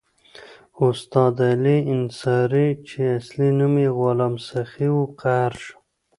استاد 0.87 1.35
علي 1.51 1.77
انصاري 1.93 2.67
چې 2.87 2.97
اصلي 3.17 3.49
نوم 3.59 3.73
یې 3.83 3.89
غلام 3.99 4.33
سخي 4.49 4.87
وو 4.93 5.05
قهر 5.19 5.53
شو. 5.63 5.77